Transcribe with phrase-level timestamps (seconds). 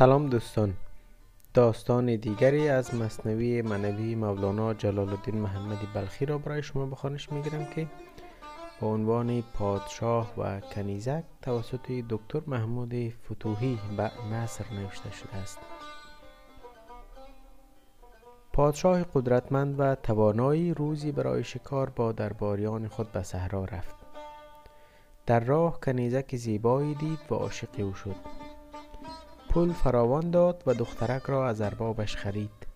[0.00, 0.74] سلام دوستان.
[1.54, 7.64] داستان دیگری از مصنوی منوی مولانا جلال الدین محمدی بلخی را برای شما بخوانش می‌گیرم
[7.64, 7.86] که
[8.80, 12.94] با عنوان پادشاه و کنیزک توسط دکتر محمود
[13.30, 15.58] فتوحی به نصر نوشته شده است.
[18.52, 23.94] پادشاه قدرتمند و توانایی روزی برای شکار با درباریان خود به صحرا رفت.
[25.26, 28.39] در راه کنیزک زیبایی دید و عاشق او شد.
[29.50, 32.66] پول فراوان داد و دخترک را از اربابش خرید.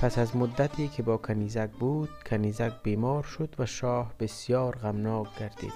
[0.00, 5.72] پس از مدتی که با کنیزک بود کنیزک بیمار شد و شاه بسیار غمناک گردید.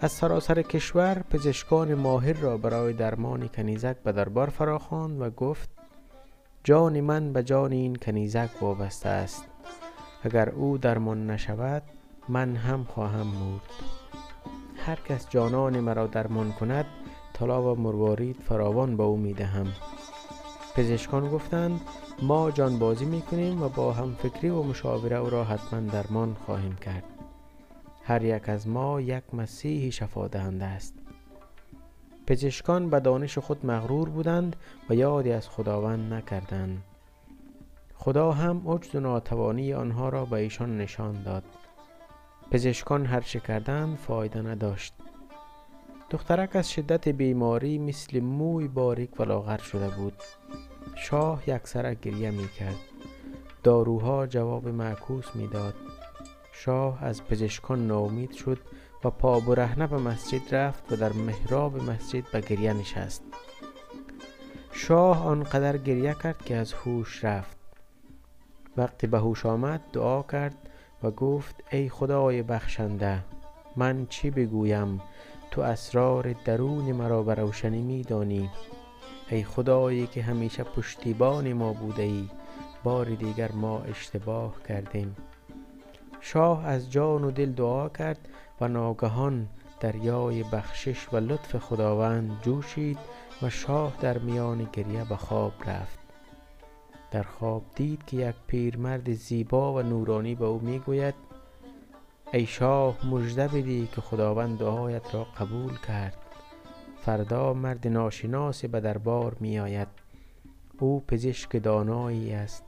[0.00, 5.70] از سراسر کشور پزشکان ماهر را برای درمان کنیزک به دربار فراخواند و گفت
[6.64, 9.44] جان من به جان این کنیزک وابسته است.
[10.22, 11.82] اگر او درمان نشود
[12.28, 13.70] من هم خواهم مرد.
[14.76, 16.86] هر کس جانان مرا درمان کند
[17.38, 19.66] طلا و مروارید فراوان به او می دهم
[20.76, 21.80] پزشکان گفتند
[22.22, 26.76] ما جانبازی می کنیم و با هم فکری و مشاوره او را حتما درمان خواهیم
[26.76, 27.04] کرد.
[28.02, 30.94] هر یک از ما یک مسیح شفا دهنده است.
[32.26, 34.56] پزشکان به دانش خود مغرور بودند
[34.90, 36.82] و یادی از خداوند نکردند.
[37.94, 41.44] خدا هم عجز و ناتوانی آنها را به ایشان نشان داد.
[42.50, 44.94] پزشکان هر چه کردند فایده نداشت.
[46.10, 50.22] دخترک از شدت بیماری مثل موی باریک و لاغر شده بود.
[50.96, 52.76] شاه یکسره گریه می کرد
[53.62, 55.74] داروها جواب معکوس می داد
[56.52, 58.58] شاه از پزشکان ناامید شد
[59.04, 63.22] و پا برهنه به مسجد رفت و در محراب مسجد به گریه نشست.
[64.72, 67.56] شاه آنقدر گریه کرد که از هوش رفت.
[68.76, 70.70] وقتی به هوش آمد دعا کرد
[71.02, 73.24] و گفت ای خدای بخشنده
[73.76, 75.00] من چی بگویم؟
[75.56, 78.50] تو اسرار درون مرا به روشنی می دانی
[79.30, 82.28] ای خدایی که همیشه پشتیبان ما بوده ای
[82.84, 85.16] بار دیگر ما اشتباه کردیم.
[86.20, 88.28] شاه از جان و دل دعا کرد
[88.60, 89.48] و ناگهان
[89.80, 92.98] دریای بخشش و لطف خداوند جوشید
[93.42, 95.98] و شاه در میان گریه به خواب رفت.
[97.10, 101.14] در خواب دید که یک پیرمرد زیبا و نورانی به او می‌گوید
[102.32, 106.16] ای شاه مژده بدی که خداوند دعایت را قبول کرد.
[107.00, 109.88] فردا مرد ناشناسی به دربار می آید.
[110.78, 112.64] او پزشک دانایی است.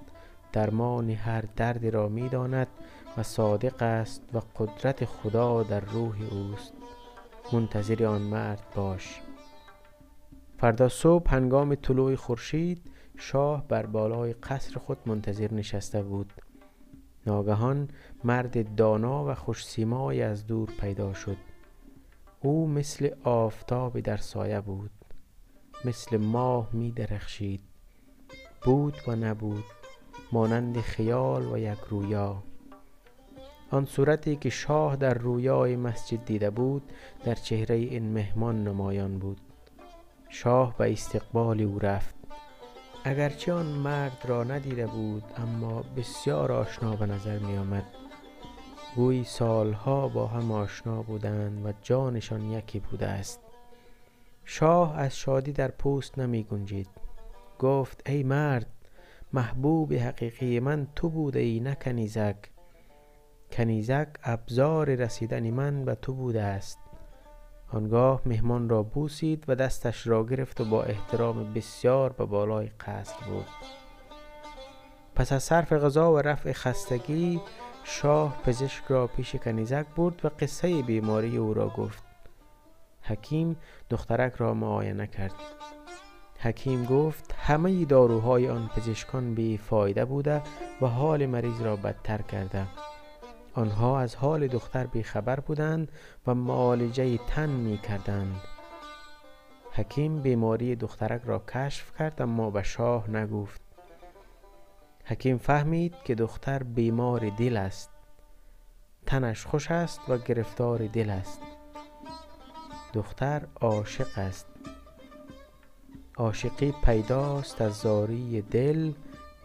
[0.53, 2.67] درمان هر دردی را می داند
[3.17, 6.73] و صادق است و قدرت خدا در روح اوست.
[7.53, 9.21] منتظر آن مرد باش.
[10.59, 16.33] فردا صبح هنگام طلوع خورشید شاه بر بالای قصر خود منتظر نشسته بود.
[17.29, 17.89] ناگهان
[18.25, 21.37] مرد دانا و خوشسیمایی از دور پیدا شد.
[22.41, 24.91] او مثل آفتابی در سایه بود
[25.85, 27.61] مثل ماه می درخشید.
[28.63, 29.65] بود و نبود
[30.33, 32.43] مانند خیال و یک رویا.
[33.71, 36.83] آن صورتی که شاه در رویای مسجد دیده بود
[37.25, 39.41] در چهره این مهمان نمایان بود.
[40.29, 42.18] شاه به استقبال او رفت.
[43.05, 47.85] اگرچه آن مرد را ندیده بود اما بسیار آشنا به نظر می آمد
[48.97, 53.41] گویی سالها با هم آشنا بودند و جانشان یکی بوده است.
[54.45, 56.89] شاه از شادی در پوست نمی گنجید
[57.59, 58.67] گفت ای مرد
[59.33, 62.37] محبوب حقیقی من تو بوده ای نه کنیزک.
[63.53, 66.79] کنیزک ابزار رسیدن من به تو بوده است.
[67.73, 73.27] آنگاه مهمان را بوسید و دستش را گرفت و با احترام بسیار به بالای قصر
[73.27, 73.47] بود.
[75.15, 77.41] پس از صرف غذا و رفع خستگی
[77.85, 82.03] شاه پزشک را پیش کنیزک برد و قصه بیماری او را گفت.
[83.03, 83.57] حکیم
[83.91, 85.35] دخترک را معاینه کرد.
[86.39, 90.43] حکیم گفت همه داروهای آن پزشکان بی فایده بوده
[90.83, 92.67] و حال مریض را بدتر کرده.
[93.59, 95.93] آنها از حال دختر بیخبر بودند
[96.27, 98.41] و معالجه تن می کردند
[99.73, 103.61] حکیم بیماری دخترک را کشف کرد اما به شاه نگفت.
[105.05, 107.91] حکیم فهمید که دختر بیمار دل است.
[109.07, 111.41] تنش خوش است و گرفتار دل است.
[112.93, 114.47] دختر عاشق است.
[116.17, 118.93] عاشقی پیداست از زاری دل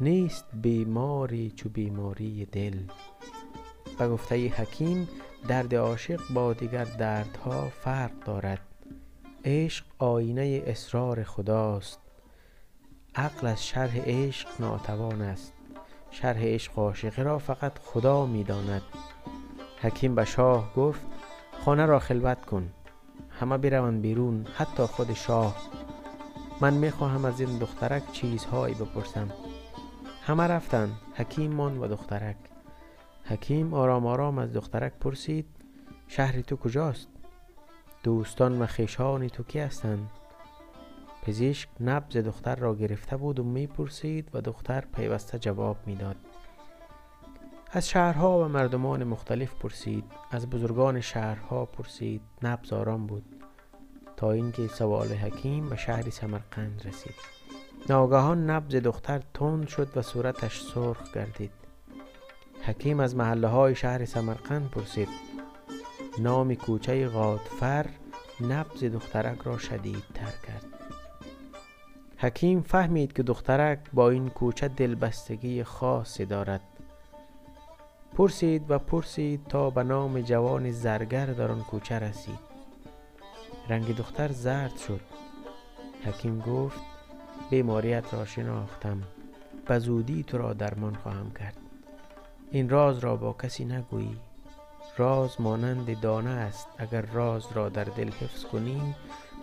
[0.01, 2.77] نیست بیماری چو بیماری دل.
[3.97, 5.07] به گفته حکیم
[5.47, 8.59] درد عاشق با دیگر دردها فرق دارد.
[9.45, 11.99] عشق آینه اسرار خداست.
[13.15, 15.53] عقل از شرح عشق ناتوان است.
[16.11, 18.81] شرح عشق عاشقی را فقط خدا می داند
[19.81, 21.01] حکیم به شاه گفت
[21.65, 22.69] خانه را خلوت کن.
[23.39, 25.55] همه بروند بیرون حتی خود شاه.
[26.61, 29.31] من می‌خواهم از این دخترک چیزهایی بپرسم.
[30.25, 32.35] همه رفتند حکیم مان و دخترک.
[33.25, 35.45] حکیم آرام آرام از دخترک پرسید
[36.07, 37.07] شهر تو کجاست؟
[38.03, 40.09] دوستان و خیشان تو کی هستند
[41.21, 46.15] پزشک نبز دختر را گرفته بود و می‌پرسید و دختر پیوسته جواب می‌داد.
[47.71, 53.25] از شهرها و مردمان مختلف پرسید از بزرگان شهرها پرسید نبز آرام بود.
[54.17, 57.15] تا اینکه سوال حکیم به شهر سمرقند رسید.
[57.89, 61.62] ناگهان نبز دختر تند شد و صورتش سرخ گردید.
[62.65, 65.09] حکیم از محله های شهر سمرقند پرسید
[66.19, 67.85] نام کوچه غادفر
[68.41, 70.65] نبز دخترک را شدید تر کرد.
[72.17, 76.61] حکیم فهمید که دخترک با این کوچه دلبستگی خاصی دارد.
[78.15, 82.39] پرسید و پرسید تا به نام جوان زرگر در آن کوچه رسید.
[83.69, 85.01] رنگ دختر زرد شد.
[86.05, 86.79] حکیم گفت
[87.49, 89.03] بیماریت را شناختم.
[89.65, 91.62] به زودی تو را درمان خواهم کرد.
[92.53, 94.17] این راز را با کسی نگویی.
[94.97, 96.67] راز مانند دانه است.
[96.77, 98.95] اگر راز را در دل حفظ کنی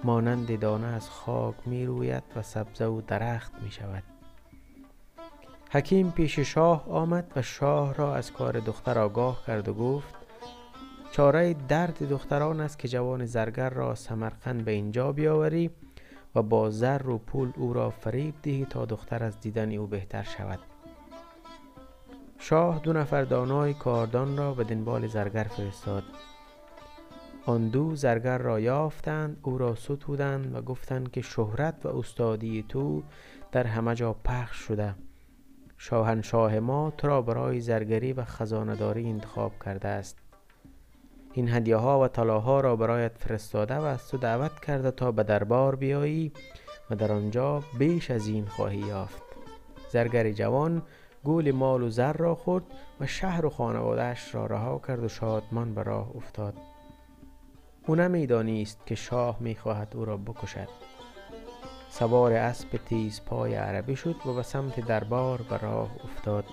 [0.05, 4.03] مانند دانه از خاک می روید و سبزه و درخت می شود
[5.71, 10.15] حکیم پیش شاه آمد و شاه را از کار دختر آگاه کرد و گفت
[11.13, 15.71] چاره درد دختران است که جوان زرگر را سمرقند به اینجا بیاوری
[16.35, 20.23] و با زر و پول او را فریب دهی تا دختر از دیدن او بهتر
[20.23, 20.70] شود.
[22.43, 26.03] شاه دو نفر دانای کاردان را به دنبال زرگر فرستاد.
[27.47, 33.03] آن دو زرگر را یافتند او را ستودند و گفتند که شهرت و استادی تو
[33.53, 34.95] در همه جا پخش شده.
[35.79, 40.19] شاهنشاه ما تو را برای زرگری و خزانداری انتخاب کرده است.
[41.33, 45.23] این هدیه ها و طلاها را برایت فرستاده و از تو دعوت کرده تا به
[45.23, 46.33] دربار بیایی
[46.91, 49.23] و در آنجا بیش از این خواهی یافت.
[49.93, 50.83] زرگر جوان
[51.25, 52.65] گول مال و زر را خورد
[53.01, 56.55] و شهر و خانوادهش را رها کرد و شادمان به راه افتاد.
[57.87, 60.69] او نمی‌دانست که شاه می‌خواهد او را بکشد.
[61.89, 66.45] سوار اسب تیز پای عربی شد و به سمت دربار به راه افتاد.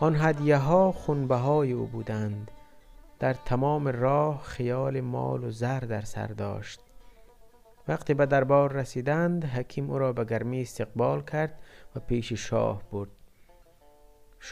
[0.00, 2.50] آن هدیه ها خونبهای او بودند.
[3.18, 6.80] در تمام راه خیال مال و زر در سر داشت.
[7.88, 11.60] وقتی به دربار رسیدند حکیم او را به گرمی استقبال کرد
[11.96, 13.10] و پیش شاه برد.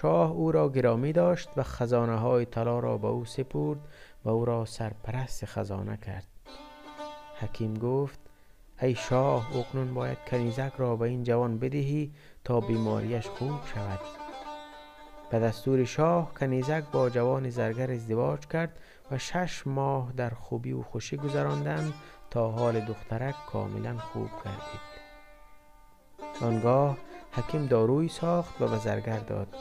[0.00, 3.78] شاه او را گرامی داشت و خزانه های طلا را به او سپرد
[4.24, 6.26] و او را سرپرست خزانه کرد.
[7.40, 8.18] حکیم گفت
[8.82, 12.12] ای شاه اکنون باید کنیزک را به این جوان بدهی
[12.44, 14.00] تا بیماریش خوب شود.
[15.30, 18.78] به دستور شاه کنیزک با جوان زرگر ازدواج کرد
[19.10, 21.94] و شش ماه در خوبی و خوشی گذراندند
[22.30, 24.94] تا حال دخترک کاملا خوب گردید.
[26.40, 26.96] آنگاه
[27.32, 29.56] حکیم داروی ساخت و به زرگر داد.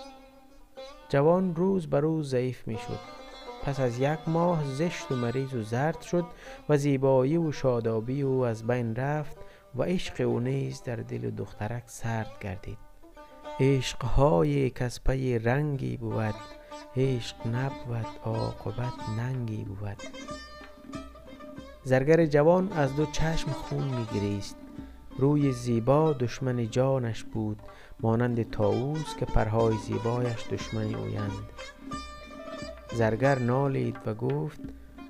[1.14, 3.00] جوان روز به روز ضعیف می شد
[3.64, 6.26] پس از یک ماه زشت و مریض و زرد شد
[6.70, 9.38] و زیبایی و شادابی او از بین رفت
[9.76, 12.78] و عشق او نیز در دل دخترک سرد گردید.
[13.60, 16.36] عشقهای کس پی رنگی بود
[16.98, 20.02] عشق نبود عاقبت ننگی بود.
[21.84, 24.63] زرگر جوان از دو چشم خون میگریست.
[25.18, 27.60] روی زیبا دشمن جانش بود
[28.00, 31.50] مانند طاووس که پرهای زیبایش دشمن اویند
[32.94, 34.60] زرگر نالید و گفت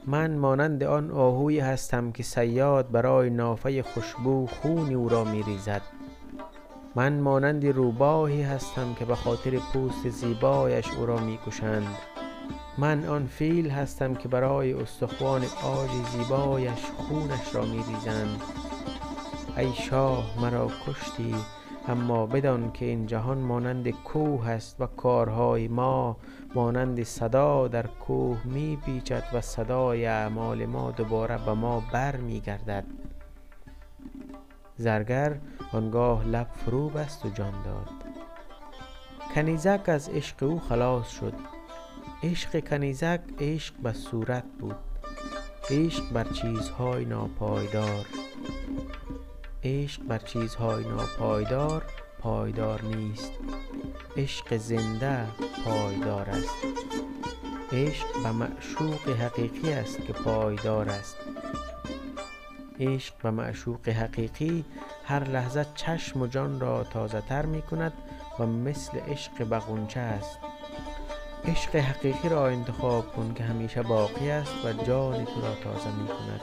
[0.08, 5.82] من مانند آن آهوی هستم که صیاد برای نافه خوشبو خون او را میریزد.
[6.96, 11.98] من مانند روباهی هستم که به خاطر پوست زیبایش او را می‌کشند.
[12.78, 18.42] من آن فیل هستم که برای استخوان آج زیبایش خونش را میریزند.
[19.58, 21.36] ای شاه مرا کشتی
[21.88, 26.18] اما بدان که این جهان مانند کوه است و کارهای ما
[26.56, 32.40] مانند صدا در کوه می پیچد و صدای اعمال ما دوباره به ما بر می
[32.40, 32.86] گردد
[34.78, 35.38] زرگر
[35.72, 37.90] آنگاه لب فرو بست و جان داد.
[39.36, 41.34] کنیزک از عشق او خلاص شد.
[42.24, 44.76] عشق کنیزک عشق به صورت بود.
[45.70, 48.06] عشق بر چیزهای ناپایدار.
[49.65, 51.84] عشق بر چیزهای ناپایدار
[52.20, 53.32] پایدار نیست.
[54.17, 55.27] عشق زنده
[55.65, 56.55] پایدار است.
[57.72, 61.17] عشق به معشوق حقیقی است که پایدار است.
[62.79, 64.65] عشق به معشوق حقیقی
[65.05, 67.93] هر لحظه چشم و جان را تازه تر می کند
[68.39, 70.39] و مثل عشق به غنچه است.
[71.46, 76.08] عشق حقیقی را انتخاب کن که همیشه باقی است و جان تو را تازه می
[76.08, 76.41] کند